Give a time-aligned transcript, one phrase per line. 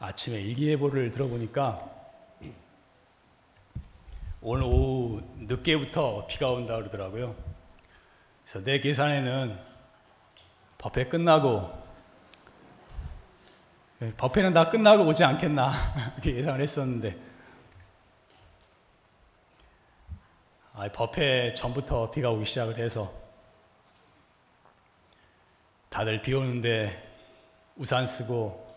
[0.00, 1.78] 아침에 일기예보를 들어보니까
[4.40, 7.36] 오늘 오후 늦게부터 비가 온다 그러더라고요.
[8.42, 9.60] 그래서 내 계산에는
[10.78, 11.78] 법회 끝나고
[13.98, 15.70] 네, 법회는 다 끝나고 오지 않겠나
[16.16, 17.14] 이렇게 예상을 했었는데
[20.72, 23.12] 아, 법회 전부터 비가 오기 시작을 해서
[25.90, 27.06] 다들 비 오는데
[27.76, 28.69] 우산 쓰고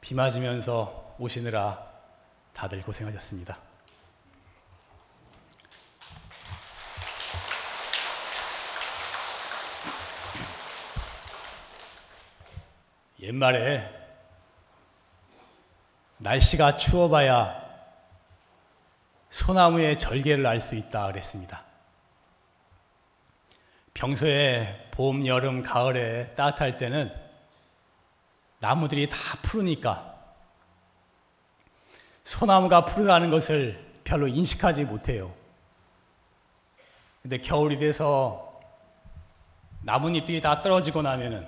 [0.00, 1.86] 비 맞으면서 오시느라
[2.52, 3.58] 다들 고생하셨습니다.
[13.20, 13.88] 옛말에
[16.18, 17.68] 날씨가 추워봐야
[19.30, 21.62] 소나무의 절개를 알 수 있다 그랬습니다.
[23.94, 27.27] 평소에 봄, 여름, 가을에 따뜻할 때는
[28.60, 30.14] 나무들이 다 푸르니까
[32.24, 35.32] 소나무가 푸르다는 것을 별로 인식하지 못해요.
[37.22, 38.60] 근데 겨울이 돼서
[39.82, 41.46] 나뭇잎들이 다 떨어지고 나면은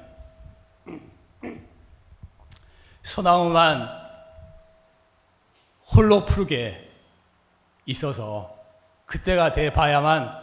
[3.03, 3.89] 소나무만
[5.93, 6.91] 홀로 푸르게
[7.87, 8.57] 있어서
[9.07, 10.39] 그때가 돼 봐야만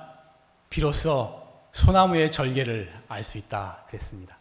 [0.69, 1.41] 비로소
[1.71, 4.35] 소나무의 절개를 알 수 있다 그랬습니다.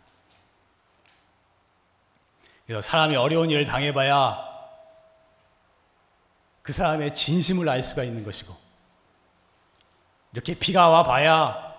[2.66, 4.44] 그래서 사람이 어려운 일을 당해봐야
[6.62, 8.54] 그 사람의 진심을 알 수가 있는 것이고
[10.32, 11.74] 이렇게 비가 와 봐야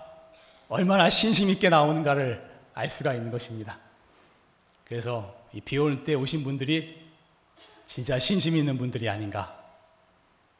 [0.68, 3.78] 얼마나 신심 있게 나오는가를 알 수가 있는 것입니다.
[4.86, 7.06] 그래서 비올 때 오신 분들이
[7.86, 9.54] 진짜 신심 있는 분들이 아닌가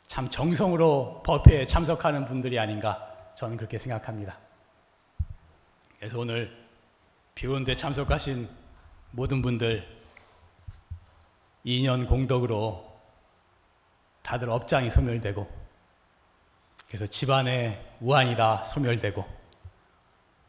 [0.07, 4.37] 참 정성으로 법회에 참석하는 분들이 아닌가 저는 그렇게 생각합니다.
[5.99, 6.55] 그래서 오늘
[7.35, 8.49] 비 오는데 참석하신
[9.13, 9.98] 모든 분들
[11.67, 12.87] 2년 공덕으로
[14.23, 15.49] 다들 업장이 소멸되고
[16.87, 19.25] 그래서 집안의 우환이 다 소멸되고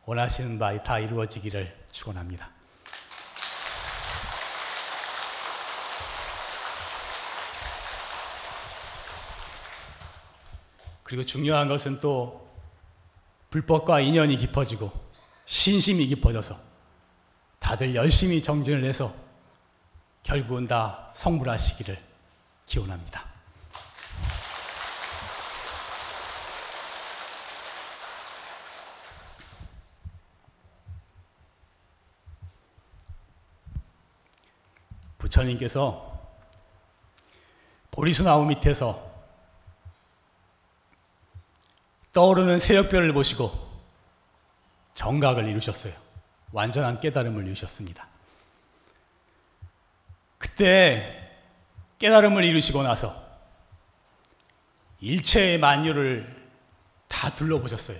[0.06, 2.50] 원하시는 바 다 이루어지기를 축원합니다.
[11.03, 12.47] 그리고 중요한 것은 또
[13.50, 14.91] 불법과 인연이 깊어지고
[15.45, 16.55] 신심이 깊어져서
[17.57, 19.11] 다들 열심히 정진을 해서
[20.24, 21.97] 결국은 다 성불하시기를
[22.66, 23.30] 기원합니다.
[35.18, 36.09] 부처님께서
[37.91, 39.08] 보리수나무 밑에서
[42.13, 43.52] 떠오르는 새벽별을 보시고
[44.96, 45.94] 정각을 이루셨어요.
[46.52, 48.08] 완전한 깨달음을 이루셨습니다.
[50.39, 51.29] 그때
[52.00, 53.13] 깨달음을 이루시고 나서
[55.01, 56.50] 일체의 만유를
[57.07, 57.97] 다 둘러보셨어요.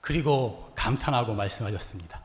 [0.00, 2.20] 그리고 감탄하고 말씀하셨습니다.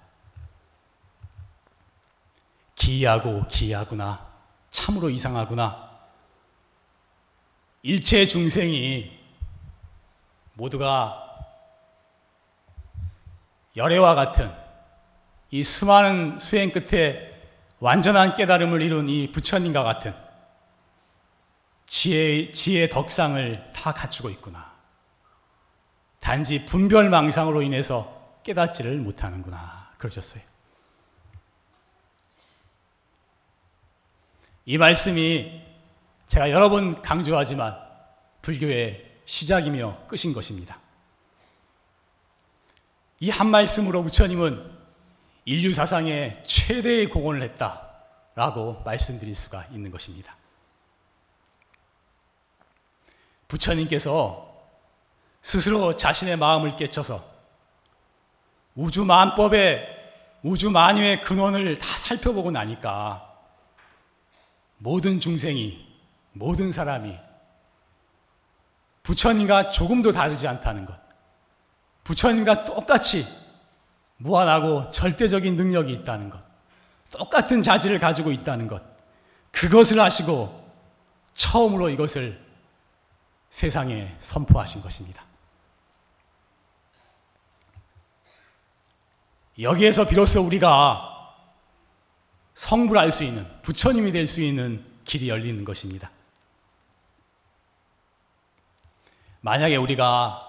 [2.76, 4.26] 기이하고 기이하구나.
[4.70, 5.92] 참으로 이상하구나.
[7.84, 9.20] 일체 중생이
[10.54, 11.22] 모두가
[13.76, 14.52] 열애와 같은
[15.52, 17.35] 이 수많은 수행 끝에
[17.80, 20.14] 완전한 깨달음을 이룬 이 부처님과 같은
[21.86, 24.74] 지혜, 지혜 덕상을 다 갖추고 있구나.
[26.20, 29.92] 단지 분별망상으로 인해서 깨닫지를 못하는구나.
[29.98, 30.42] 그러셨어요.
[34.66, 35.62] 이 말씀이
[36.28, 37.80] 제가 여러 번 강조하지만
[38.42, 40.80] 불교의 시작이며 끝인 것입니다.
[43.20, 44.75] 이 한 말씀으로 부처님은
[45.46, 50.36] 인류 사상에 최대의 공헌을 했다라고 말씀드릴 수가 있는 것입니다.
[53.48, 54.54] 부처님께서
[55.42, 57.24] 스스로 자신의 마음을 깨쳐서
[58.76, 59.94] 우주 만법의
[60.42, 63.32] 우주 만유의 근원을 다 살펴보고 나니까
[64.78, 65.86] 모든 중생이
[66.34, 67.16] 모든 사람이
[69.04, 71.00] 부처님과 조금도 다르지 않다는 것.
[72.04, 73.45] 부처님과 똑같이
[74.18, 76.40] 무한하고 절대적인 능력이 있다는 것.
[77.12, 78.82] 똑같은 자질을 가지고 있다는 것.
[79.52, 80.50] 그것을 아시고
[81.34, 82.40] 처음으로 이것을
[83.50, 85.24] 세상에 선포하신 것입니다.
[89.60, 91.34] 여기에서 비로소 우리가
[92.54, 96.10] 성불할 수 있는, 부처님이 될 수 있는 길이 열리는 것입니다.
[99.42, 100.42] 만약에 우리가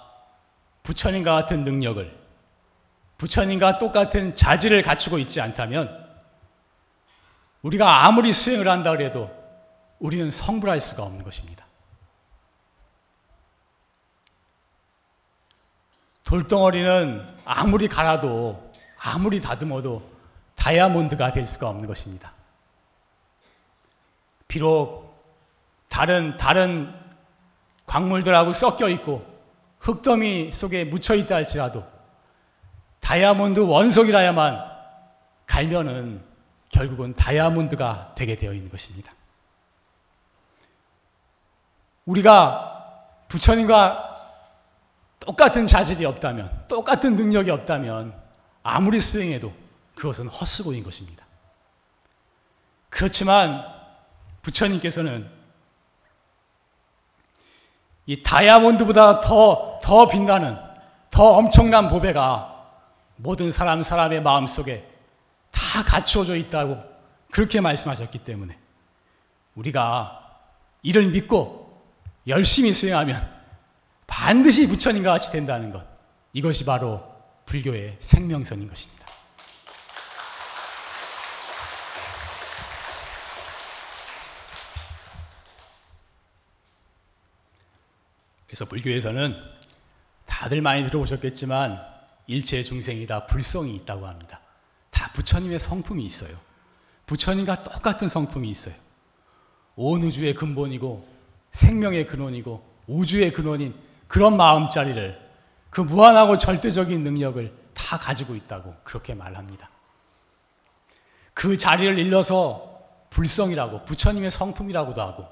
[0.82, 2.25] 부처님과 같은 능력을
[3.18, 6.06] 부처님과 똑같은 자질을 갖추고 있지 않다면
[7.62, 9.30] 우리가 아무리 수행을 한다 그래도
[9.98, 11.64] 우리는 성불할 수가 없는 것입니다.
[16.24, 20.16] 돌덩어리는 아무리 갈아도 아무리 다듬어도
[20.56, 22.32] 다이아몬드가 될 수가 없는 것입니다.
[24.48, 25.14] 비록
[25.88, 26.92] 다른 다른
[27.86, 29.24] 광물들하고 섞여 있고
[29.78, 31.84] 흙더미 속에 묻혀 있다 할지라도
[33.06, 34.68] 다이아몬드 원석이라야만
[35.46, 36.24] 갈면은
[36.70, 39.12] 결국은 다이아몬드가 되게 되어 있는 것입니다.
[42.04, 44.34] 우리가 부처님과
[45.20, 48.12] 똑같은 자질이 없다면, 똑같은 능력이 없다면
[48.64, 49.52] 아무리 수행해도
[49.94, 51.24] 그것은 헛수고인 것입니다.
[52.88, 53.64] 그렇지만
[54.42, 55.30] 부처님께서는
[58.06, 60.58] 이 다이아몬드보다 더, 더 빛나는,
[61.12, 62.55] 더 엄청난 보배가
[63.16, 64.84] 모든 사람, 사람의 마음 속에
[65.50, 66.82] 다 갖추어져 있다고
[67.30, 68.56] 그렇게 말씀하셨기 때문에
[69.54, 70.22] 우리가
[70.82, 71.82] 이를 믿고
[72.26, 73.36] 열심히 수행하면
[74.06, 75.84] 반드시 부처님과 같이 된다는 것.
[76.32, 77.02] 이것이 바로
[77.46, 79.06] 불교의 생명선인 것입니다.
[88.46, 89.40] 그래서 불교에서는
[90.24, 91.95] 다들 많이 들어보셨겠지만
[92.26, 94.40] 일체 중생이 다 불성이 있다고 합니다.
[94.90, 96.36] 다 부처님의 성품이 있어요.
[97.06, 98.74] 부처님과 똑같은 성품이 있어요.
[99.76, 101.06] 온 우주의 근본이고
[101.50, 103.74] 생명의 근원이고 우주의 근원인
[104.08, 105.26] 그런 마음자리를
[105.70, 109.70] 그 무한하고 절대적인 능력을 다 가지고 있다고 그렇게 말합니다.
[111.34, 112.76] 그 자리를 일러서
[113.10, 115.26] 불성이라고 부처님의 성품이라고도 하고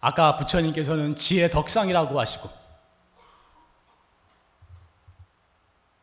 [0.00, 2.48] 아까 부처님께서는 지혜 덕상이라고 하시고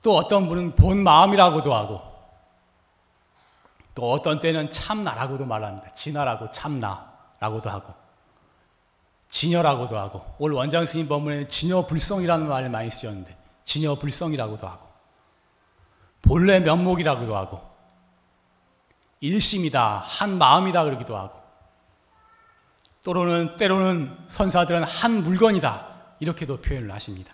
[0.01, 2.01] 또 어떤 분은 본 마음이라고도 하고
[3.93, 5.93] 또 어떤 때는 참나라고도 말합니다.
[5.93, 7.93] 진나라고 참나라고도 하고
[9.29, 14.87] 진여라고도 하고 올 원장 스님 법문에 진여불성이라는 말을 많이 쓰셨는데 진여불성이라고도 하고
[16.21, 17.61] 본래 면목이라고도 하고
[19.21, 21.39] 일심이다 한 마음이다 그러기도 하고
[23.03, 25.87] 또는 때로는 선사들은 한 물건이다
[26.19, 27.33] 이렇게도 표현을 하십니다.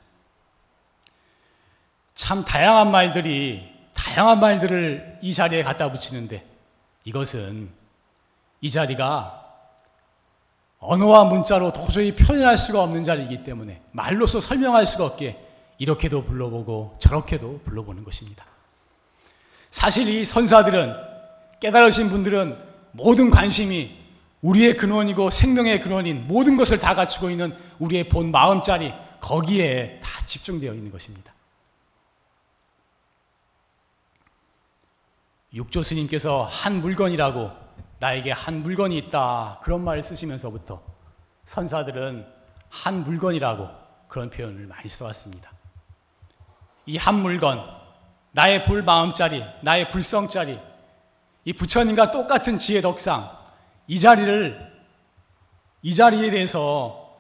[2.17, 6.43] 참 다양한 말들이 다양한 말들을 이 자리에 갖다 붙이는데
[7.05, 7.69] 이것은
[8.59, 9.45] 이 자리가
[10.79, 15.37] 언어와 문자로 도저히 표현할 수가 없는 자리이기 때문에 말로서 설명할 수가 없게
[15.77, 18.43] 이렇게도 불러보고 저렇게도 불러보는 것입니다.
[19.69, 20.93] 사실 이 선사들은
[21.59, 22.57] 깨달으신 분들은
[22.93, 23.91] 모든 관심이
[24.41, 28.91] 우리의 근원이고 생명의 근원인 모든 것을 다 갖추고 있는 우리의 본 마음자리
[29.21, 31.36] 거기에 다 집중되어 있는 것입니다.
[35.57, 37.51] 육조 스님께서 한 물건이라고
[37.99, 40.83] 나에게 한 물건이 있다 그런 말을 쓰시면서부터
[41.45, 42.27] 선사들은
[42.69, 43.67] 한 물건이라고
[44.07, 45.51] 그런 표현을 많이 써왔습니다.
[46.85, 47.67] 이 한 물건,
[48.31, 50.57] 나의 볼 마음짜리, 나의 불성짜리,
[51.43, 53.27] 이 부처님과 똑같은 지혜 덕상,
[53.87, 54.85] 이 자리를,
[55.81, 57.19] 이 자리에 대해서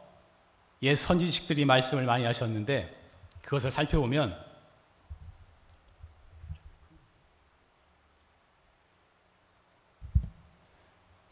[0.83, 2.95] 옛 선지식들이 말씀을 많이 하셨는데
[3.41, 4.37] 그것을 살펴보면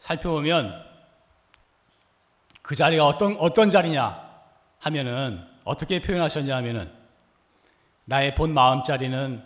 [0.06, 0.84] 살펴보면
[2.62, 4.24] 그 자리가 어떤, 어떤 자리냐
[4.78, 6.92] 하면은 어떻게 표현하셨냐 하면은
[8.04, 9.44] 나의 본 마음 자리는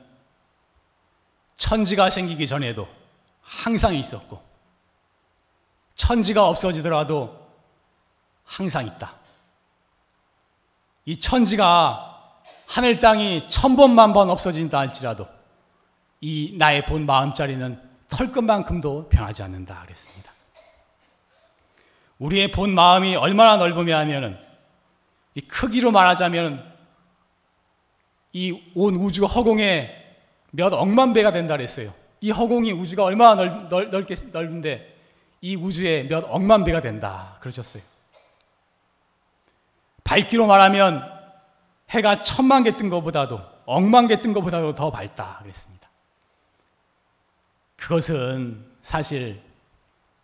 [1.57, 2.87] 천지가 생기기 전에도
[3.43, 4.43] 항상 있었고
[5.95, 7.49] 천지가 없어지더라도
[8.45, 9.15] 항상 있다.
[11.07, 12.35] 이 천지가
[12.67, 15.27] 하늘 땅이 천 번만 번 없어진다 할지라도
[16.21, 20.40] 이 나의 본 마음 자리는 털끝만큼도 변하지 않는다 그랬습니다.
[22.21, 24.39] 우리의 본 마음이 얼마나 넓으며 하면은
[25.35, 26.71] 이 크기로 말하자면
[28.33, 29.97] 이 온 우주 허공에
[30.53, 31.93] 몇 억만 배가 된다 그랬어요.
[32.21, 33.35] 이 허공이 우주가 얼마나
[33.69, 34.97] 넓, 넓, 넓은데
[35.41, 37.83] 이 우주에 몇 억만 배가 된다 그러셨어요.
[40.05, 41.03] 밝기로 말하면
[41.91, 45.89] 해가 천만 개 뜬 것보다도 억만 개 뜬 것보다도 더 밝다 그랬습니다.
[47.77, 49.41] 그것은 사실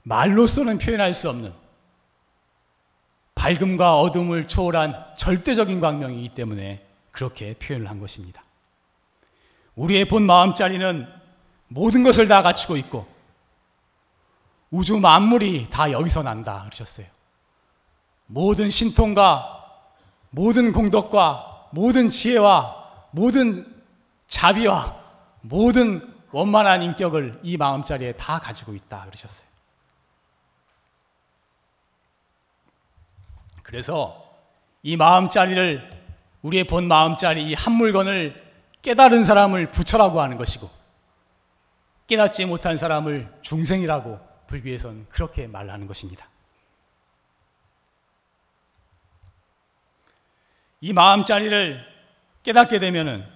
[0.03, 1.53] 말로서는 표현할 수 없는
[3.47, 8.43] 밝음과 어둠을 초월한 절대적인 광명이기 때문에 그렇게 표현을 한 것입니다.
[9.76, 11.07] 우리의 본 마음자리는
[11.69, 13.07] 모든 것을 다 갖추고 있고
[14.73, 17.07] 우주 만물이 다 여기서 난다 그러셨어요.
[18.26, 19.65] 모든 신통과
[20.31, 23.65] 모든 공덕과 모든 지혜와 모든
[24.26, 24.97] 자비와
[25.43, 29.46] 모든 원만한 인격을 이 마음자리에 다 가지고 있다 그러셨어요.
[33.66, 34.32] 그래서
[34.85, 35.90] 이 마음자리를
[36.42, 38.40] 우리의 본 마음자리 이 한 물건을
[38.80, 40.70] 깨달은 사람을 부처라고 하는 것이고
[42.06, 46.28] 깨닫지 못한 사람을 중생이라고 불교에서는 그렇게 말하는 것입니다.
[50.80, 51.85] 이 마음자리를
[52.44, 53.26] 깨닫게 되면은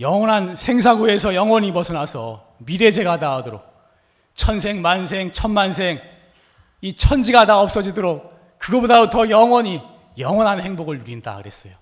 [0.00, 3.77] 영원한 생사구에서 영원히 벗어나서 미래제가 다 하도록
[4.38, 6.00] 천생 만생 천만생
[6.80, 9.82] 이 천지가 다 없어지도록 그거보다 더 영원히
[10.16, 11.74] 영원한 행복을 누린다 그랬어요.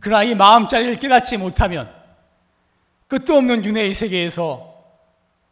[0.00, 1.90] 그러나 이 마음자리를 깨닫지 못하면
[3.06, 4.74] 끝도 없는 윤회의 세계에서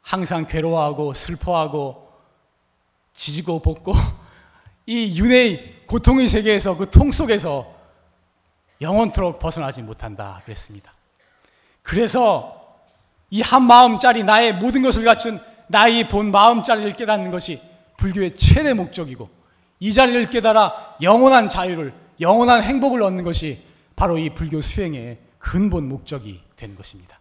[0.02, 2.11] 항상 괴로워하고 슬퍼하고
[3.14, 3.92] 지지고 볶고
[4.87, 7.73] 이 윤회의 고통의 세계에서 그 통 속에서
[8.80, 10.92] 영원토록 벗어나지 못한다 그랬습니다.
[11.83, 12.52] 그래서
[13.30, 17.61] 이 한 마음짜리 나의 모든 것을 갖춘 나의 본 마음짜리를 깨닫는 것이
[17.96, 19.28] 불교의 최대 목적이고
[19.80, 23.62] 이 자리를 깨달아 영원한 자유를 영원한 행복을 얻는 것이
[23.94, 27.18] 바로 이 불교 수행의 근본 목적이 된 것입니다.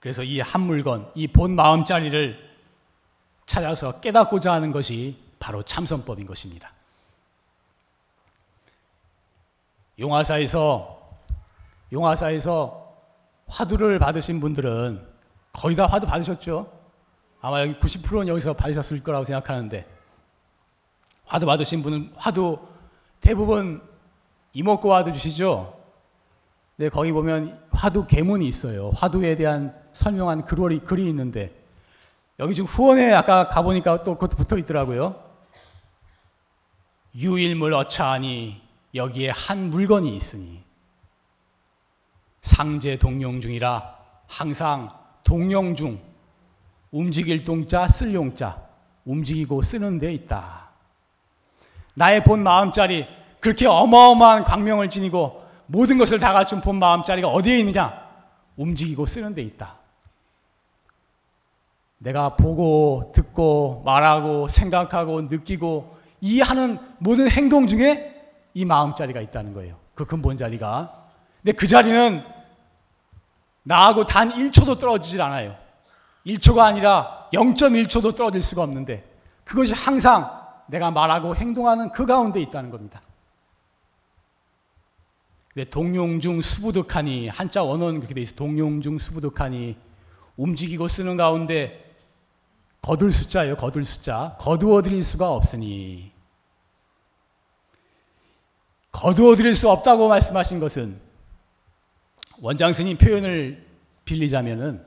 [0.00, 2.38] 그래서 이 한 물건, 이 본 마음 자리를
[3.46, 6.70] 찾아서 깨닫고자 하는 것이 바로 참선법인 것입니다.
[9.98, 10.98] 용화사에서
[11.92, 12.96] 용화사에서
[13.46, 15.06] 화두를 받으신 분들은
[15.52, 16.70] 거의 다 화두 받으셨죠?
[17.40, 19.86] 아마 여기 90%는 여기서 받으셨을 거라고 생각하는데
[21.24, 22.58] 화두 받으신 분은 화두
[23.20, 23.82] 대부분
[24.52, 25.76] 이목구 화두 주시죠?
[26.76, 28.90] 네, 거기 보면 화두 계문이 있어요.
[28.90, 31.52] 화두에 대한 설명한 글이, 글이 있는데
[32.38, 35.20] 여기 지금 후원에 아까 가보니까 또 그것도 붙어 있더라고요.
[37.16, 40.62] 유일물 어차하니 여기에 한 물건이 있으니
[42.42, 44.90] 상제 동용 중이라 항상
[45.24, 46.00] 동용 중
[46.90, 48.56] 움직일 동자 쓸 용자
[49.04, 50.68] 움직이고 쓰는 데 있다.
[51.94, 53.06] 나의 본 마음자리
[53.40, 58.06] 그렇게 어마어마한 광명을 지니고 모든 것을 다 갖춘 본 마음자리가 어디에 있느냐?
[58.56, 59.76] 움직이고 쓰는 데 있다.
[61.98, 68.17] 내가 보고 듣고 말하고 생각하고 느끼고 이 하는 모든 행동 중에
[68.58, 69.76] 이 마음 자리가 있다는 거예요.
[69.94, 71.10] 그 근본 자리가.
[71.40, 72.20] 근데 그 자리는
[73.62, 75.56] 나하고 단 1초도 떨어지질 않아요.
[76.26, 79.08] 1초가 아니라 0.1초도 떨어질 수가 없는데
[79.44, 80.28] 그것이 항상
[80.66, 83.00] 내가 말하고 행동하는 그 가운데 있다는 겁니다.
[85.70, 88.34] 동용중 수부득하니 한자 원어는 그렇게 돼 있어.
[88.34, 89.76] 동용중 수부득하니
[90.36, 91.94] 움직이고 쓰는 가운데
[92.82, 93.56] 거둘 숫자예요.
[93.56, 94.36] 거둘 숫자.
[94.40, 96.17] 거두어 드릴 수가 없으니
[98.92, 100.96] 거두어 드릴 수 없다고 말씀하신 것은
[102.40, 103.66] 원장 스님 표현을
[104.04, 104.82] 빌리자면은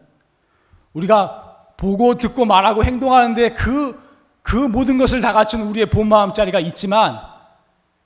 [0.93, 3.99] 우리가 보고 듣고 말하고 행동하는데 그,
[4.41, 7.19] 그 모든 것을 다 갖춘 우리의 본 마음자리가 있지만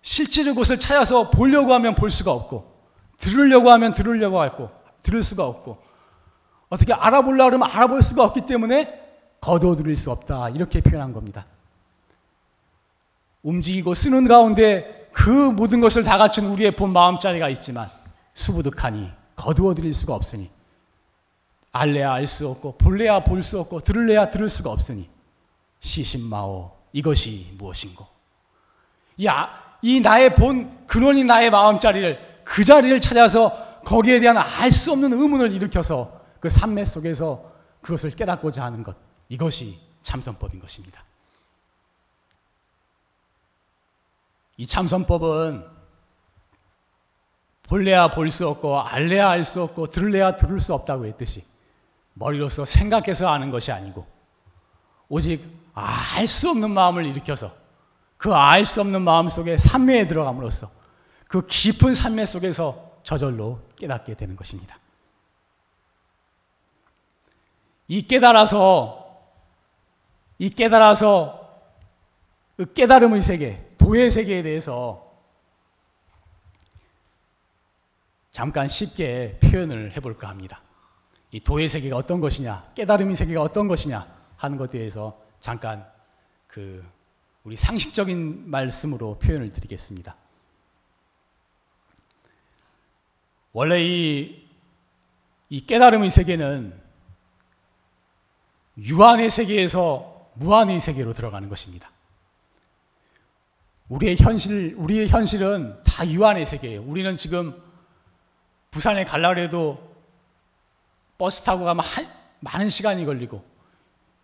[0.01, 2.73] 실제로 그것을 찾아서 보려고 하면 볼 수가 없고
[3.17, 4.69] 들으려고 하면 들으려고 하고
[5.01, 5.77] 들을 수가 없고
[6.69, 9.03] 어떻게 알아보려고 하면 알아볼 수가 없기 때문에
[9.77, 11.45] 들일 수 없다 이렇게 표현한 겁니다.
[13.43, 17.89] 움직이고 쓰는 가운데 그 모든 것을 다 갖춘 우리의 본 마음자리가 있지만
[18.33, 20.49] 수부득하니 거두어 드릴 수가 없으니
[21.71, 25.09] 알래야 알 수 없고 볼래야 볼 수 없고 들을래야 들을 수가 없으니
[25.79, 28.05] 시신마오 이것이 무엇인고
[29.25, 35.13] 야, 이 나의 본 근원이 나의 마음자리를 그 자리를 찾아서 거기에 대한 알 수 없는
[35.13, 38.97] 의문을 일으켜서 그 산매 속에서 그것을 깨닫고자 하는 것
[39.29, 41.01] 이것이 참선법인 것입니다.
[44.57, 45.65] 이 참선법은
[47.63, 51.43] 볼래야 볼 수 없고 알래야 알 수 없고 들을래야 들을 수 없다고 했듯이
[52.13, 54.05] 머리로서 생각해서 아는 것이 아니고
[55.09, 55.43] 오직
[55.73, 57.51] 알 수 없는 마음을 일으켜서
[58.17, 60.69] 그 알 수 없는 마음 속에 산매에 들어감으로써
[61.27, 64.77] 그 깊은 산매 속에서 저절로 깨닫게 되는 것입니다.
[67.87, 69.03] 이 깨달아서
[70.39, 71.41] 이 깨달아서
[72.57, 75.15] 그 깨달음의 세계, 도의 세계에 대해서
[78.31, 80.59] 잠깐 쉽게 표현을 해볼까 합니다.
[81.29, 84.03] 이 도의 세계가 어떤 것이냐, 깨달음의 세계가 어떤 것이냐
[84.37, 85.87] 하는 것에 대해서 잠깐
[86.47, 86.83] 그
[87.43, 90.15] 우리 상식적인 말씀으로 표현을 드리겠습니다.
[93.53, 94.47] 원래 이,
[95.49, 96.81] 이 깨달음의 세계는
[98.79, 101.91] 유한의 세계에서 무한의 세계로 들어가는 것입니다.
[103.89, 106.81] 우리의 현실, 우리의 현실은 다 유한의 세계예요.
[106.83, 107.53] 우리는 지금
[108.71, 109.95] 부산에 갈라 그래도
[111.17, 112.07] 버스 타고 가면 한,
[112.39, 113.43] 많은 시간이 걸리고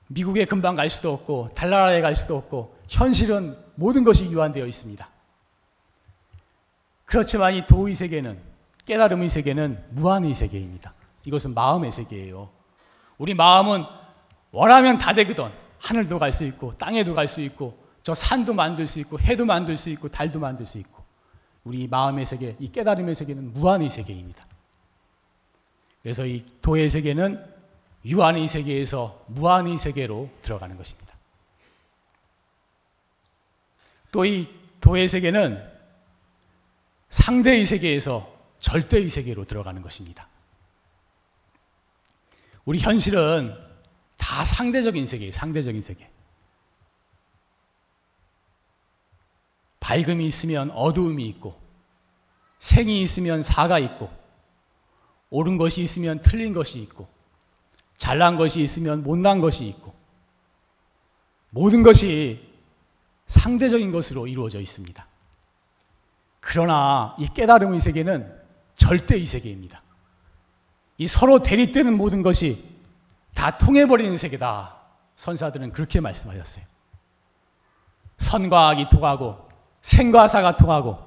[0.07, 5.07] 미국에 금방 갈 수도 없고 달나라에 갈 수도 없고 현실은 모든 것이 유한되어 있습니다.
[7.05, 8.37] 그렇지만 이 도의 세계는
[8.85, 10.93] 깨달음의 세계는 무한의 세계입니다.
[11.23, 12.49] 이것은 마음의 세계예요.
[13.17, 13.85] 우리 마음은
[14.51, 15.51] 원하면 다 되거든.
[15.79, 19.77] 하늘도 갈 수 있고 땅에도 갈 수 있고 저 산도 만들 수 있고 해도 만들
[19.77, 21.03] 수 있고 달도 만들 수 있고
[21.63, 24.45] 우리 마음의 세계, 이 깨달음의 세계는 무한의 세계입니다.
[26.01, 27.45] 그래서 이 도의 세계는
[28.05, 31.13] 유한의 세계에서 무한의 세계로 들어가는 것입니다.
[34.11, 34.47] 또 이
[34.81, 35.71] 도의 세계는
[37.09, 38.27] 상대의 세계에서
[38.59, 40.27] 절대의 세계로 들어가는 것입니다.
[42.65, 43.55] 우리 현실은
[44.17, 45.31] 다 상대적인 세계예요.
[45.31, 46.07] 상대적인 세계.
[49.81, 51.59] 밝음이 있으면 어두움이 있고,
[52.59, 54.09] 생이 있으면 사가 있고,
[55.31, 57.09] 옳은 것이 있으면 틀린 것이 있고,
[57.97, 59.93] 잘난 것이 있으면 못난 것이 있고,
[61.49, 62.47] 모든 것이
[63.25, 65.05] 상대적인 것으로 이루어져 있습니다.
[66.39, 68.41] 그러나 이 깨달음의 세계는
[68.75, 69.81] 절대의 세계입니다.
[70.97, 72.57] 이 서로 대립되는 모든 것이
[73.33, 74.77] 다 통해버리는 세계다.
[75.15, 76.65] 선사들은 그렇게 말씀하셨어요.
[78.17, 79.50] 선과 악이 통하고,
[79.81, 80.97] 생과 사가 통하고,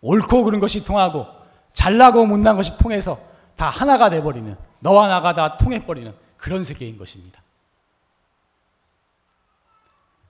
[0.00, 1.26] 옳고 그른 것이 통하고,
[1.72, 3.18] 잘나고 못난 것이 통해서
[3.56, 7.40] 다 하나가 돼버리는, 너와 나가 다 통해버리는 그런 세계인 것입니다.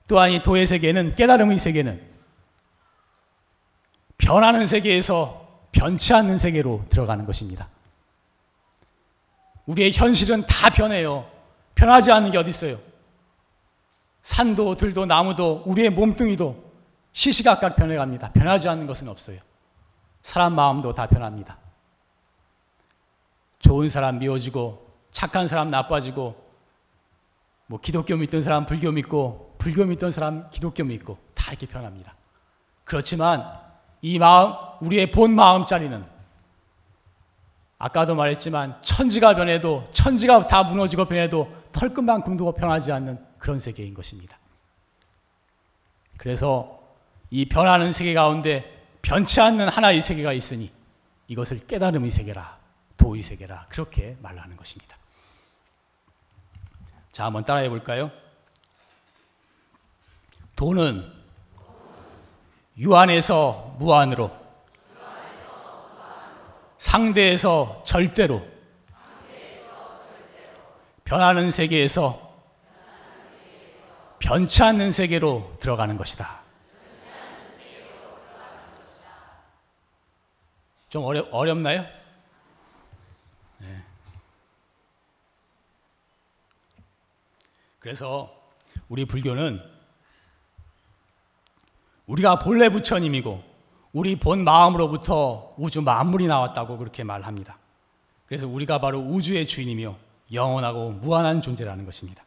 [0.06, 2.00] 또한 이 도의 세계는, 깨달음의 세계는
[4.18, 7.66] 변하는 세계에서 변치 않는 세계로 들어가는 것입니다.
[9.66, 11.30] 우리의 현실은 다 변해요.
[11.74, 12.76] 변하지 않는 게 어디 있어요?
[14.22, 16.69] 산도 들도 나무도 우리의 몸뚱이도
[17.12, 18.32] 시시각각 변해갑니다.
[18.32, 19.40] 변하지 않는 것은 없어요.
[20.22, 21.58] 사람 마음도 다 변합니다.
[23.58, 26.50] 좋은 사람 미워지고 착한 사람 나빠지고
[27.66, 32.14] 뭐 기독교 믿던 사람 불교 믿고 불교 믿던 사람 기독교 믿고 다 이렇게 변합니다.
[32.84, 33.44] 그렇지만
[34.02, 36.04] 이 마음 우리의 본 마음 자리는
[37.78, 44.36] 아까도 말했지만 천지가 변해도 천지가 다 무너지고 변해도 털끝만큼도 변하지 않는 그런 세계인 것입니다.
[46.18, 46.79] 그래서
[47.30, 50.70] 이 변하는 세계 가운데 변치 않는 하나의 세계가 있으니
[51.28, 52.58] 이것을 깨달음의 세계라,
[52.96, 54.96] 도의 세계라 그렇게 말하는 것입니다.
[57.12, 58.10] 자, 한번 따라해 볼까요?
[60.56, 61.10] 도는
[62.76, 64.36] 유한에서 무한으로
[66.78, 68.46] 상대에서 절대로
[71.04, 72.28] 변하는 세계에서
[74.18, 76.39] 변치 않는 세계로 들어가는 것이다.
[80.90, 81.86] 좀 어려, 어렵나요?
[83.58, 83.82] 네.
[87.78, 88.36] 그래서
[88.88, 89.62] 우리 불교는
[92.06, 93.42] 우리가 본래 부처님이고
[93.92, 97.56] 우리 본 마음으로부터 우주 만물이 나왔다고 그렇게 말합니다.
[98.26, 99.96] 그래서 우리가 바로 우주의 주인이며
[100.32, 102.24] 영원하고 무한한 존재라는 것입니다.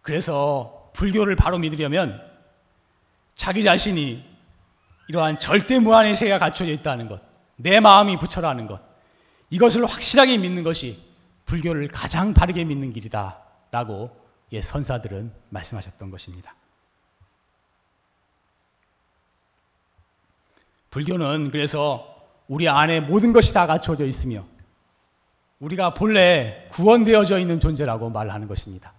[0.00, 2.22] 그래서 불교를 바로 믿으려면
[3.34, 4.24] 자기 자신이
[5.08, 8.80] 이러한 절대 무한의 세계가 갖춰져 있다는 것, 내 마음이 부처라는 것,
[9.50, 10.98] 이것을 확실하게 믿는 것이
[11.46, 13.38] 불교를 가장 바르게 믿는 길이다.
[13.70, 14.16] 라고
[14.52, 16.54] 예, 선사들은 말씀하셨던 것입니다.
[20.90, 22.14] 불교는 그래서
[22.46, 24.44] 우리 안에 모든 것이 다 갖춰져 있으며
[25.58, 28.92] 우리가 본래 구원되어져 있는 존재라고 말하는 것입니다.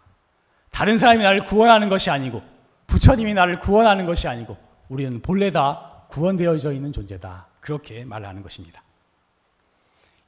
[0.72, 2.41] 다른 사람이 나를 구원하는 것이 아니고
[2.88, 4.58] 부처님이 나를 구원하는 것이 아니고
[4.89, 7.48] 우리는 본래 다 구원되어져 있는 존재다.
[7.65, 8.84] 그렇게 말하는 것입니다.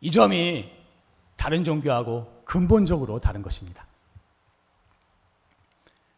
[0.02, 0.72] 이 점이
[1.36, 3.86] 다른 종교하고 근본적으로 다른 것입니다.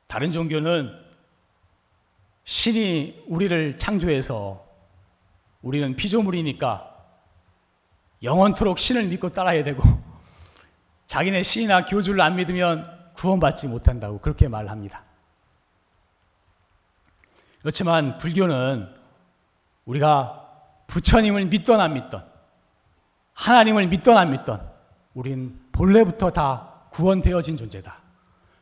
[0.07, 0.97] 다른 종교는
[2.45, 4.65] 신이 우리를 창조해서
[5.61, 6.95] 우리는 피조물이니까
[8.23, 9.83] 영원토록 신을 믿고 따라야 되고
[11.05, 15.03] 자기네 신이나 교주를 안 믿으면 구원받지 못한다고 그렇게 말합니다.
[17.59, 18.87] 그렇지만 불교는
[19.83, 20.38] 우리가
[20.89, 22.27] 부처님을 믿던 안 믿던
[23.33, 24.69] 하나님을 믿던 안 믿던
[25.13, 27.97] 우린 본래부터 다 구원되어진 존재다.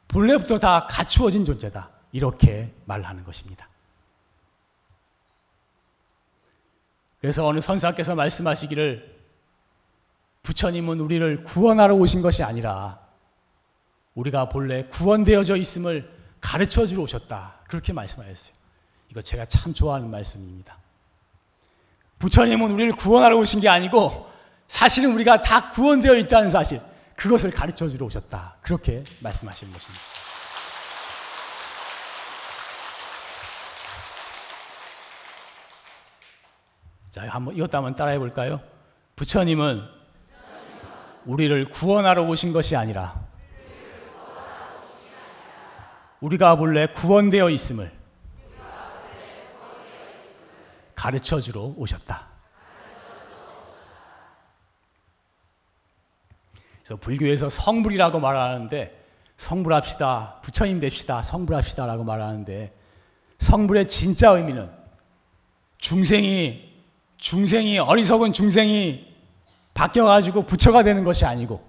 [0.08, 1.90] 본래부터 다 갖추어진 존재다.
[2.12, 3.68] 이렇게 말하는 것입니다.
[7.20, 9.18] 그래서 어느 선사께서 말씀하시기를
[10.44, 13.00] 부처님은 우리를 구원하러 오신 것이 아니라
[14.16, 16.10] 우리가 본래 구원되어져 있음을
[16.40, 17.62] 가르쳐 주러 오셨다.
[17.68, 18.56] 그렇게 말씀하셨어요.
[19.10, 20.78] 이거 제가 참 좋아하는 말씀입니다.
[22.20, 24.28] 부처님은 우리를 구원하러 오신 게 아니고
[24.68, 26.80] 사실은 우리가 다 구원되어 있다는 사실,
[27.16, 28.56] 그것을 가르쳐 주러 오셨다.
[28.62, 30.02] 그렇게 말씀하시는 것입니다.
[37.12, 38.62] 자, 한번 이것도 한번 따라해 볼까요?
[39.16, 39.82] 부처님은
[41.26, 43.20] 우리를 구원하러 오신 것이 아니라
[46.20, 47.97] 우리가 본래 구원되어 있음을
[50.98, 52.26] 가르쳐 주러 오셨다.
[56.84, 59.06] 그래서 불교에서 성불이라고 말하는데
[59.38, 62.74] 성불합시다, 부처님 됩시다, 성불합시다라고 말하는데
[63.38, 64.68] 성불의 진짜 의미는
[65.78, 66.68] 중생이
[67.18, 69.06] 중생이 어리석은 중생이
[69.76, 71.64] 바뀌어 가지고 부처가 되는 것이 아니고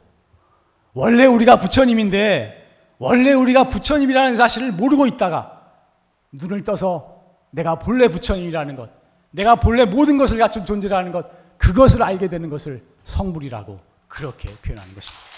[0.94, 5.70] 원래 우리가 부처님인데 원래 우리가 부처님이라는 사실을 모르고 있다가
[6.32, 7.18] 눈을 떠서
[7.50, 8.97] 내가 본래 부처님이라는 것,
[9.30, 11.26] 내가 본래 모든 것을 갖춘 존재라는 것,
[11.58, 15.28] 그것을 알게 되는 것을 성불이라고 그렇게 표현하는 것입니다.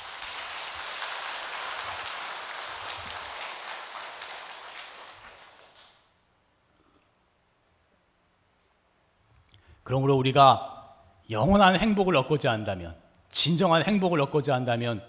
[9.83, 10.95] 그러므로 우리가
[11.31, 12.95] 영원한 행복을 얻고자 한다면,
[13.29, 15.03] 진정한 행복을 얻고자 한다면,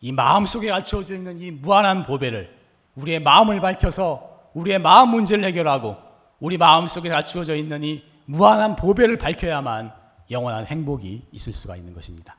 [0.00, 2.56] 이 마음 속에 갖춰져 있는 이 무한한 보배를
[2.96, 5.96] 우리의 마음을 밝혀서 우리의 마음 문제를 해결하고
[6.40, 9.92] 우리 마음 속에 갖추어져 있는 이 무한한 보배를 밝혀야만
[10.30, 12.36] 영원한 행복이 있을 수가 있는 것입니다.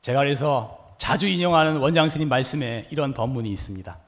[0.00, 3.98] 제가 그래서 자주 인용하는 원장 스님 말씀에 이런 법문이 있습니다.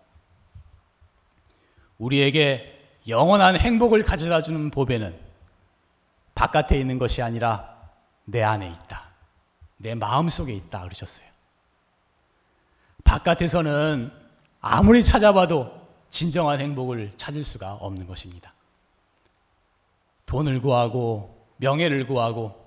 [1.98, 2.76] 우리에게
[3.08, 5.18] 영원한 행복을 가져다 주는 보배는
[6.34, 7.76] 바깥에 있는 것이 아니라
[8.24, 9.06] 내 안에 있다.
[9.78, 10.82] 내 마음 속에 있다.
[10.82, 11.26] 그러셨어요.
[13.04, 14.12] 바깥에서는
[14.60, 18.52] 아무리 찾아봐도 진정한 행복을 찾을 수가 없는 것입니다.
[20.26, 22.66] 돈을 구하고 명예를 구하고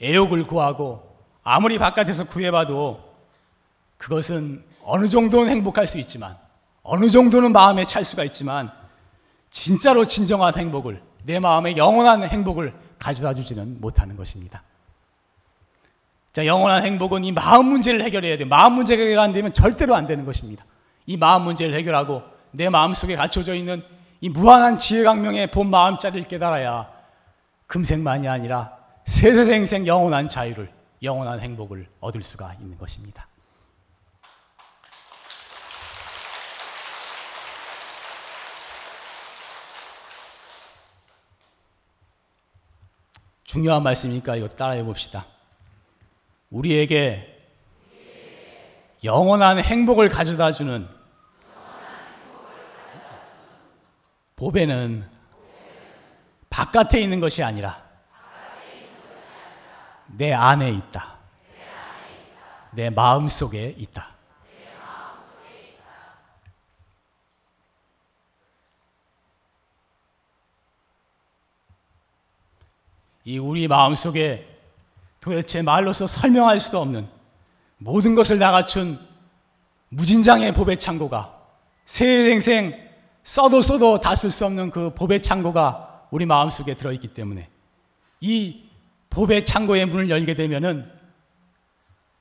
[0.00, 3.14] 애욕을 구하고 아무리 바깥에서 구해봐도
[3.98, 6.36] 그것은 어느 정도는 행복할 수 있지만
[6.82, 8.70] 어느 정도는 마음에 찰 수가 있지만
[9.50, 14.62] 진짜로 진정한 행복을 내 마음의 영원한 행복을 가져다 주지는 못하는 것입니다.
[16.32, 18.48] 자, 영원한 행복은 이 마음 문제를 해결해야 돼요.
[18.48, 20.64] 마음 문제가 해결 안 되면 절대로 안 되는 것입니다.
[21.06, 23.82] 이 마음 문제를 해결하고 내 마음 속에 갖춰져 있는
[24.24, 26.90] 이 무한한 지혜강명의 본 마음자리를 깨달아야
[27.66, 33.28] 금생만이 아니라 세세생생 영원한 자유를, 영원한 행복을 얻을 수가 있는 것입니다.
[43.44, 45.26] 중요한 말씀이니까 이거 따라해 봅시다.
[46.48, 47.44] 우리에게
[49.04, 50.88] 영원한 행복을 가져다 주는
[54.44, 55.08] 보배는
[56.50, 57.82] 바깥에 있는 것이 아니라
[60.06, 61.14] 내 안에 있다.
[62.72, 64.10] 내 마음 속에 있다.
[73.24, 74.46] 이 우리 마음 속에
[75.22, 77.08] 도대체 말로서 설명할 수도 없는
[77.78, 78.98] 모든 것을 다 갖춘
[79.88, 81.34] 무진장의 보배 창고가
[81.86, 82.93] 세생생
[83.24, 87.48] 써도 써도 다 쓸 수 없는 그 보배 창고가 우리 마음속에 들어있기 때문에
[88.20, 88.68] 이
[89.10, 90.90] 보배 창고의 문을 열게 되면은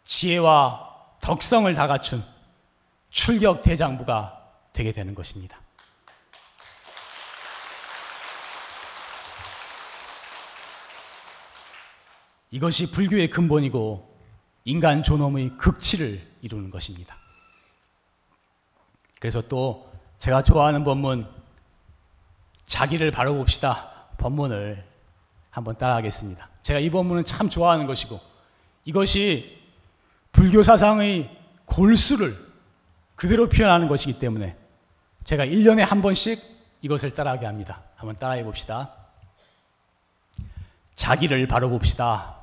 [0.06, 2.24] 지혜와 덕성을 다 갖춘
[3.10, 5.60] 출격 대장부가 되게 되는 것입니다.
[12.52, 14.14] 이것이 불교의 근본이고
[14.66, 17.16] 인간 존엄의 극치를 이루는 것입니다.
[19.20, 19.93] 그래서 또
[20.24, 21.28] 제가 좋아하는 법문
[22.66, 24.82] 자기를 바로 봅시다 법문을
[25.50, 26.48] 한번 따라하겠습니다.
[26.62, 28.22] 제가 이 법문은 참 좋아하는 것이고
[28.86, 29.62] 이것이
[30.32, 31.30] 불교 사상의
[31.66, 32.34] 골수를
[33.16, 34.56] 그대로 표현하는 것이기 때문에
[35.26, 36.40] 제가 1년에 한 번씩
[36.82, 37.82] 이것을 따라하게 합니다.
[37.98, 38.94] 한번 따라해 봅시다.
[40.96, 42.38] 자기를 바로 봅시다.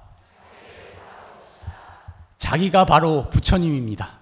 [2.37, 4.20] 자기가 바로 부처님입니다.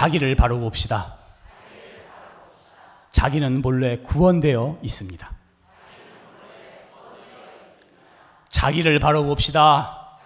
[0.00, 1.12] 자기를 바로 봅시다.
[3.12, 5.30] 자기는 본래 구원되어 있습니다.
[8.48, 10.16] 자기를 바로 봅시다.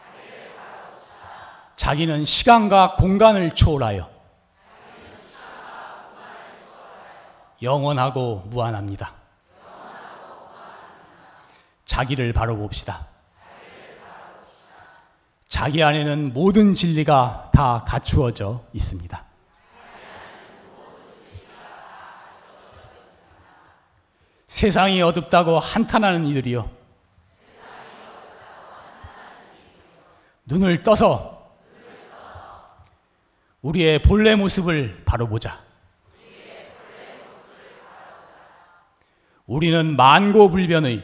[1.75, 4.09] 자기는 시간과 공간을 초월하여
[7.61, 9.13] 영원하고 무한합니다.
[11.85, 13.09] 자기를 바로 봅시다.
[15.49, 19.24] 자기 안에는 모든 진리가 다 갖추어져 있습니다.
[24.55, 26.71] 세상이 어둡다고 한탄하는 이들이요.
[30.45, 31.53] 눈을 떠서
[33.63, 35.61] 우리의 본래 모습을 바로 보자.
[39.47, 41.03] 우리는 만고불변의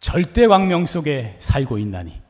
[0.00, 2.22] 절대 광명 속에 살고 있나니.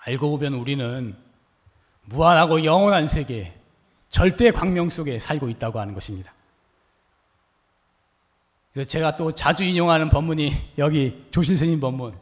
[0.00, 1.23] 알고 보면 우리는
[2.06, 3.52] 무한하고 영원한 세계,
[4.08, 6.32] 절대 광명 속에 살고 있다고 하는 것입니다.
[8.72, 12.14] 그래서 제가 또 자주 인용하는 본문이 여기 조실스님 본문,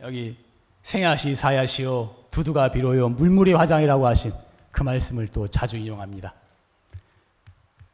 [0.00, 0.36] 여기
[0.82, 4.32] 생야시 사야시오 두두가 비로요 물물이 화장이라고 하신
[4.70, 6.34] 그 말씀을 또 자주 인용합니다.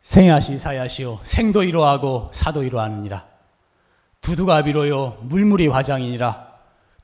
[0.02, 3.26] 생야시 사야시오 생도 이로하고 사도 이로하느니라
[4.20, 6.46] 두두가 비로요 물물이 화장이니라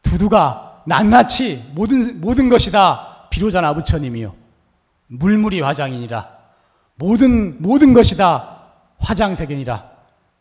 [0.03, 4.37] 두두가 낱낱이 모든 모든 것이다 비로자나 부처님이요
[5.09, 6.39] 물물이 화장이니라
[6.97, 8.69] 모든 모든 것이 다
[8.99, 9.91] 화장세계니라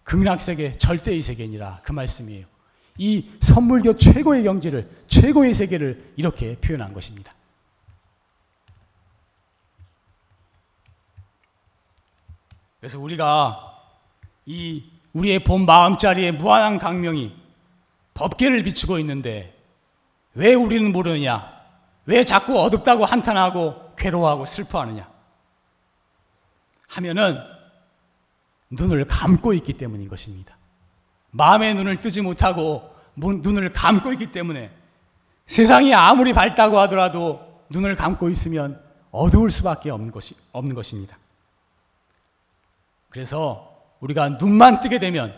[0.04, 2.46] 극락세계 절대의 세계니라 그 말씀이에요.
[2.98, 7.34] 이 선물교 최고의 경지를 최고의 세계를 이렇게 표현한 것입니다.
[12.82, 13.80] 그래서 우리가
[14.46, 17.34] 이 우리의 본 마음자리에 무한한 강명이
[18.16, 19.56] 법계를 비추고 있는데
[20.34, 21.61] 왜 우리는 모르느냐?
[22.06, 25.10] 왜 자꾸 어둡다고 한탄하고 괴로워하고 슬퍼하느냐?
[26.88, 27.40] 하면은
[28.70, 30.58] 눈을 감고 있기 때문인 것입니다.
[31.32, 34.72] 마음의 눈을 뜨지 못하고 눈을 감고 있기 때문에
[35.46, 38.80] 세상이 아무리 밝다고 하더라도 눈을 감고 있으면
[39.12, 41.18] 어두울 수밖에 없는 것이 없는 것입니다.
[43.10, 45.36] 그래서 우리가 눈만 뜨게 되면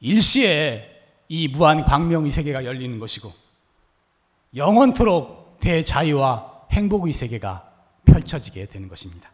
[0.00, 0.90] 일시에
[1.28, 3.43] 이 무한 광명의 세계가 열리는 것이고
[4.54, 7.70] 영원토록 대자유와 행복의 세계가
[8.04, 9.30] 펼쳐지게 되는 것입니다.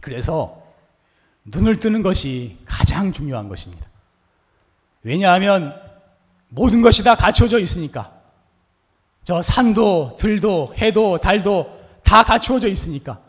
[0.00, 0.62] 그래서
[1.44, 3.86] 눈을 뜨는 것이 가장 중요한 것입니다.
[5.02, 5.74] 왜냐하면
[6.48, 8.12] 모든 것이 다 갖춰져 있으니까.
[9.24, 13.20] 저 산도, 들도, 해도, 달도 다 갖추어져 있으니까.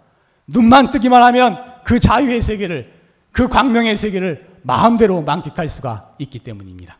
[0.45, 2.93] 눈만 뜨기만 하면 그 자유의 세계를,
[3.31, 6.97] 그 광명의 세계를 마음대로 만끽할 수가 있기 때문입니다.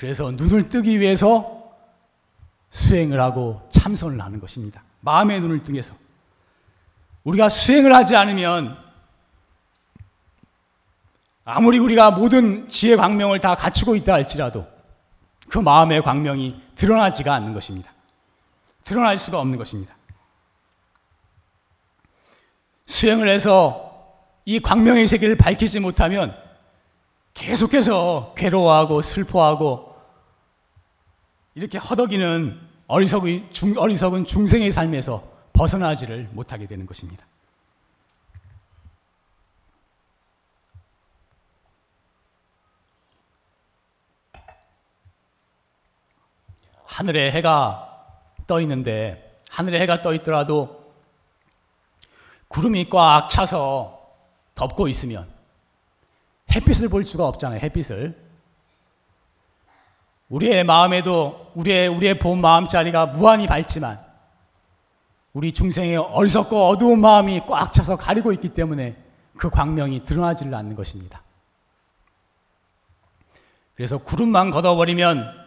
[0.00, 1.74] 그래서 눈을 뜨기 위해서
[2.70, 4.82] 수행을 하고 참선을 하는 것입니다.
[5.00, 5.94] 마음의 눈을 뜨게서.
[7.24, 8.78] 우리가 수행을 하지 않으면
[11.44, 14.66] 아무리 우리가 모든 지혜 광명을 다 갖추고 있다 할지라도
[15.50, 17.92] 그 마음의 광명이 드러나지가 않는 것입니다.
[18.86, 19.94] 드러날 수가 없는 것입니다.
[22.86, 26.34] 수행을 해서 이 광명의 세계를 밝히지 못하면
[27.34, 29.89] 계속해서 괴로워하고 슬퍼하고
[31.54, 37.24] 이렇게 허덕이는 어리석은, 중, 어리석은 중생의 삶에서 벗어나지를 못하게 되는 것입니다.
[46.84, 47.86] 하늘에 해가
[48.46, 50.92] 떠 있는데 하늘에 해가 떠 있더라도
[52.48, 54.00] 구름이 꽉 차서
[54.54, 55.28] 덮고 있으면
[56.52, 57.60] 햇빛을 볼 수가 없잖아요.
[57.60, 58.29] 햇빛을.
[60.30, 63.98] 우리의 마음에도 우리의 우리의 본 마음자리가 무한히 밝지만
[65.32, 68.96] 우리 중생의 어리석고 어두운 마음이 꽉 차서 가리고 있기 때문에
[69.36, 71.20] 그 광명이 드러나지를 않는 것입니다.
[73.74, 75.40] 그래서 구름만 걷어버리면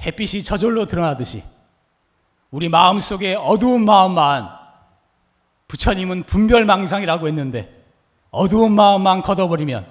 [0.00, 1.42] 햇빛이 저절로 드러나듯이
[2.50, 4.48] 우리 마음 속에 어두운 마음만
[5.68, 7.84] 부처님은 분별망상이라고 했는데
[8.30, 9.86] 어두운 마음만 걷어버리면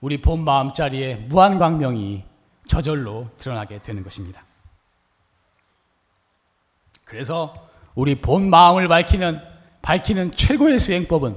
[0.00, 2.24] 우리 본 마음자리에 무한 광명이
[2.66, 4.42] 저절로 드러나게 되는 것입니다.
[7.04, 9.40] 그래서 우리 본 마음을 밝히는
[9.82, 11.36] 밝히는 최고의 수행법은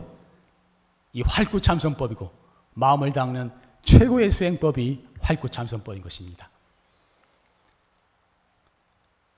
[1.13, 2.31] 이 활구참선법이고
[2.73, 6.49] 마음을 닦는 최고의 수행법이 활구참선법인 것입니다.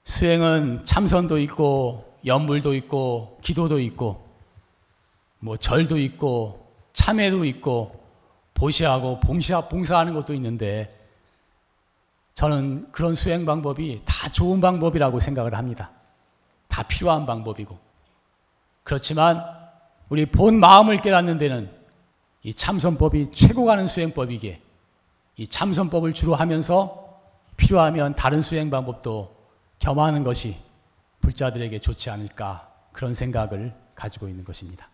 [0.04, 4.28] 수행은 참선도 있고 연물도 있고 기도도 있고
[5.40, 8.04] 뭐 절도 있고 참회도 있고
[8.54, 10.99] 보시하고 봉사 봉사하는 것도 있는데
[12.40, 15.92] 저는 그런 수행 방법이 다 좋은 방법이라고 생각을 합니다.
[16.70, 17.78] 다 필요한 방법이고.
[18.84, 19.44] 그렇지만
[20.08, 21.70] 우리 본 마음을 깨닫는 데는
[22.44, 24.62] 이 참선법이 최고 가는 수행법이기에
[25.36, 27.20] 이 참선법을 주로 하면서
[27.58, 29.36] 필요하면 다른 수행 방법도
[29.80, 30.56] 겸하는 것이
[31.20, 34.88] 불자들에게 좋지 않을까 그런 생각을 가지고 있는 것입니다.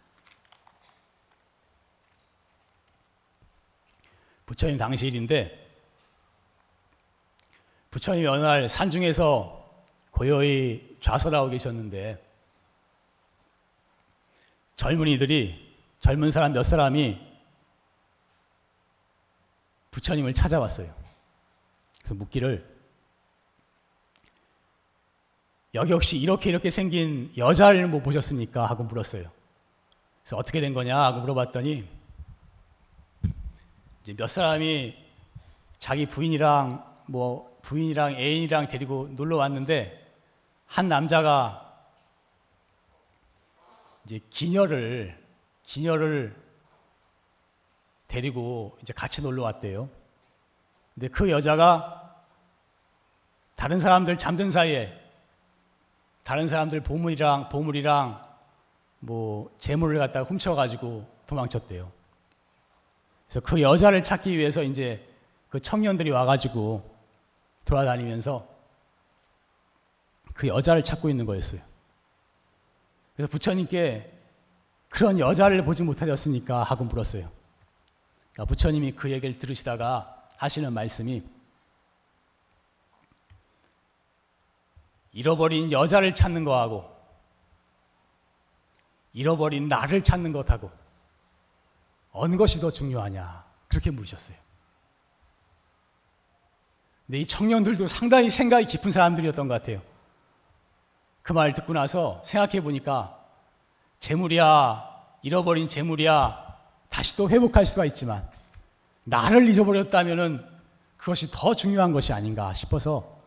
[4.47, 5.64] 부처님 당시일인데
[7.95, 12.21] 부처님이 어느 날 산중에서 고요히 좌선하고 계셨는데
[14.75, 17.17] 젊은이들이 젊은 사람 몇 사람이
[19.91, 20.93] 부처님을 찾아왔어요.
[21.99, 22.69] 그래서 묻기를
[25.75, 28.65] 여기 혹시 이렇게 이렇게 생긴 여자를 뭐 보셨습니까?
[28.65, 29.31] 하고 물었어요.
[30.21, 31.87] 그래서 어떻게 된 거냐 하고 물어봤더니
[34.03, 34.97] 이제 몇 사람이
[35.79, 39.99] 자기 부인이랑 뭐 부인이랑 애인이랑 데리고 놀러 왔는데
[40.67, 41.73] 한 남자가
[44.05, 45.19] 이제 기녀를
[45.63, 46.35] 기녀를
[48.07, 49.89] 데리고 이제 같이 놀러 왔대요.
[50.93, 52.23] 근데 그 여자가
[53.55, 55.01] 다른 사람들 잠든 사이에
[56.23, 58.23] 다른 사람들 보물이랑 보물이랑
[58.99, 61.91] 뭐 재물을 갖다가 훔쳐가지고 도망쳤대요.
[63.25, 65.03] 그래서 그 여자를 찾기 위해서 이제
[65.49, 66.94] 그 청년들이 와가지고
[67.65, 68.47] 돌아다니면서
[70.33, 71.61] 그 여자를 찾고 있는 거였어요.
[73.15, 74.11] 그래서 부처님께
[74.89, 76.63] 그런 여자를 보지 못하셨습니까?
[76.63, 77.29] 하고 물었어요.
[78.33, 81.23] 그러니까 부처님이 그 얘기를 들으시다가 하시는 말씀이
[85.13, 86.93] 잃어버린 여자를 찾는 거하고
[89.13, 90.69] 잃어버린 나를 찾는 것하고
[92.11, 94.44] 어느 것이 더 중요하냐 그렇게 물으셨어요.
[97.05, 99.81] 근데 이 청년들도 상당히 생각이 깊은 사람들이었던 것 같아요.
[101.21, 103.19] 그 말 듣고 나서 생각해 보니까
[103.97, 104.83] 재물이야
[105.23, 106.55] 잃어버린 재물이야
[106.89, 108.27] 다시 또 회복할 수가 있지만
[109.05, 110.45] 나를 잊어버렸다면은
[110.97, 113.19] 그것이 더 중요한 것이 아닌가 싶어서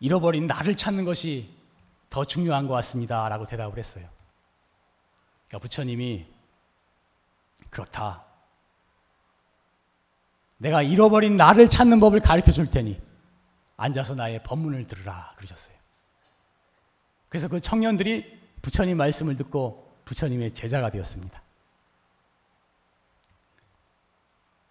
[0.00, 1.48] 잃어버린 나를 찾는 것이
[2.10, 3.26] 더 중요한 것 같습니다.
[3.28, 4.06] 라고 대답을 했어요.
[5.48, 6.26] 그러니까 부처님이
[7.70, 8.25] 그렇다.
[10.58, 13.00] 내가 잃어버린 나를 찾는 법을 가르쳐 줄 테니
[13.76, 15.76] 앉아서 나의 법문을 들으라 그러셨어요.
[17.28, 21.42] 그래서 그 청년들이 부처님 말씀을 듣고 부처님의 제자가 되었습니다.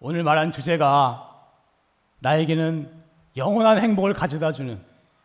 [0.00, 1.32] 오늘 말한 주제가
[2.20, 2.92] 나에게는
[3.36, 4.82] 영원한 행복을 가져다 주는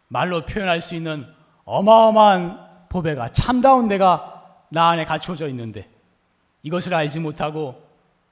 [0.07, 1.25] 말로 표현할 수 있는
[1.65, 5.89] 어마어마한 보배가 참다운 데가 나 안에 갖춰져 있는데
[6.63, 7.81] 이것을 알지 못하고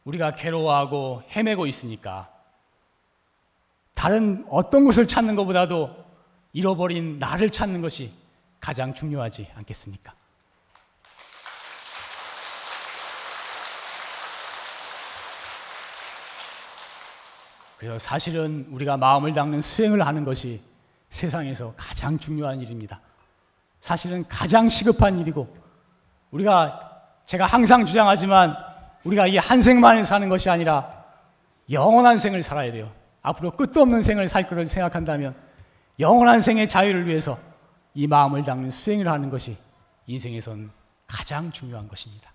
[0.09, 2.29] 우리가 괴로워하고 헤매고 있으니까
[3.93, 5.95] 다른 어떤 것을 찾는 것보다도
[6.53, 8.11] 잃어버린 나를 찾는 것이
[8.59, 10.13] 가장 중요하지 않겠습니까?
[17.77, 20.61] 그래서 사실은 우리가 마음을 닦는 수행을 하는 것이
[21.09, 22.99] 세상에서 가장 중요한 일입니다.
[23.79, 25.55] 사실은 가장 시급한 일이고
[26.31, 28.68] 우리가 제가 항상 주장하지만
[29.03, 31.05] 우리가 이 한 생만을 사는 것이 아니라
[31.71, 32.91] 영원한 생을 살아야 돼요.
[33.21, 35.35] 앞으로 끝도 없는 생을 살 것을 생각한다면
[35.99, 37.37] 영원한 생의 자유를 위해서
[37.93, 39.57] 이 마음을 닦는 수행을 하는 것이
[40.07, 40.71] 인생에선
[41.07, 42.31] 가장 중요한 것입니다.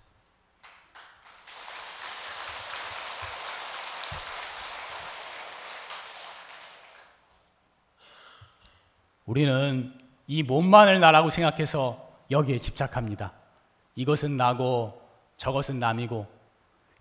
[9.25, 9.91] 우리는
[10.27, 11.97] 이 몸만을 나라고 생각해서
[12.29, 13.33] 여기에 집착합니다.
[13.95, 15.01] 이것은 나고
[15.37, 16.34] 저것은 남이고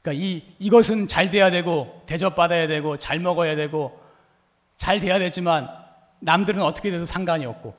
[0.05, 3.99] 그러니까 이 이것은 잘 돼야 되고 대접받아야 되고 잘 먹어야 되고
[4.71, 5.67] 잘 돼야 되지만
[6.21, 7.75] 남들은 어떻게 돼도 상관이 없고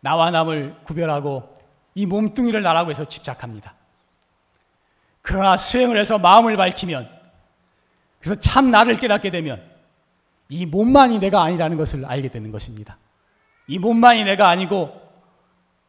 [0.00, 1.56] 나와 남을 구별하고
[1.94, 3.74] 이 몸뚱이를 나라고 해서 집착합니다.
[5.22, 7.08] 그러나 수행을 해서 마음을 밝히면
[8.20, 9.62] 그래서 참 나를 깨닫게 되면
[10.50, 12.98] 이 몸만이 내가 아니라는 것을 알게 되는 것입니다.
[13.68, 15.00] 이 몸만이 내가 아니고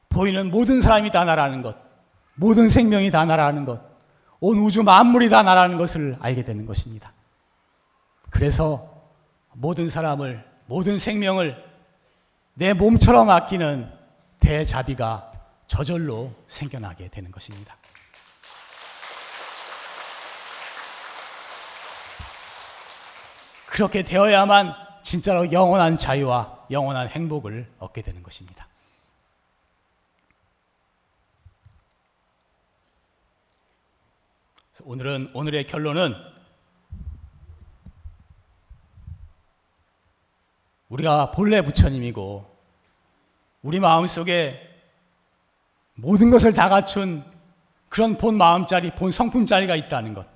[0.08, 1.76] 보이는 모든 사람이 다 나라는 것,
[2.36, 3.95] 모든 생명이 다 나라는 것,
[4.48, 7.12] 온 우주 만물이 다 나라는 것을 알게 되는 것입니다.
[8.30, 8.88] 그래서
[9.54, 11.66] 모든 사람을, 모든 생명을
[12.54, 13.91] 내 몸처럼 아끼는
[14.39, 15.32] 대자비가
[15.66, 17.76] 저절로 생겨나게 되는 것입니다.
[23.66, 28.68] 그렇게 되어야만 진짜로 영원한 자유와 영원한 행복을 얻게 되는 것입니다.
[34.86, 36.14] 오늘은 오늘의 결론은
[40.90, 42.56] 우리가 본래 부처님이고
[43.64, 44.60] 우리 마음 속에
[45.96, 47.24] 모든 것을 다 갖춘
[47.90, 50.28] 그런 본 마음짜리, 본 성품짜리가 있다는 것.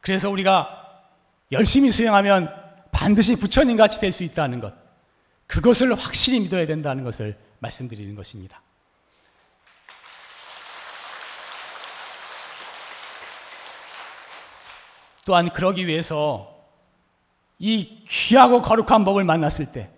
[0.00, 1.04] 그래서 우리가
[1.52, 2.52] 열심히 수행하면
[2.90, 4.74] 반드시 부처님 같이 될 수 있다는 것.
[5.46, 8.60] 그것을 확실히 믿어야 된다는 것을 말씀드리는 것입니다.
[15.26, 16.54] 또한 그러기 위해서
[17.58, 19.90] 이 귀하고 거룩한 법을 만났을 때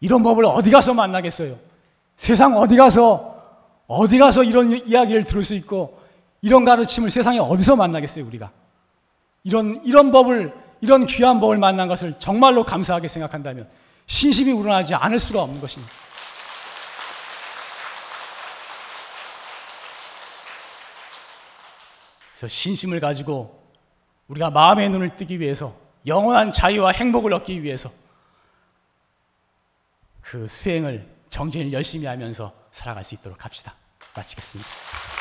[0.00, 1.56] 이런 법을 어디 가서 만나겠어요?
[2.16, 3.42] 세상 어디 가서
[3.88, 6.00] 어디 가서 이런 이야기를 들을 수 있고
[6.42, 8.52] 이런 가르침을 세상에 어디서 만나겠어요, 우리가?
[9.42, 13.68] 이런 이런 법을 이런 귀한 법을 만난 것을 정말로 감사하게 생각한다면
[14.06, 15.92] 신심이 우러나지 않을 수가 없는 것입니다.
[22.32, 23.61] 그래서 신심을 가지고
[24.28, 27.90] 우리가 마음의 눈을 뜨기 위해서 영원한 자유와 행복을 얻기 위해서
[30.20, 33.74] 그 수행을 정진을 열심히 하면서 살아갈 수 있도록 합시다.
[34.14, 35.11] 마치겠습니다.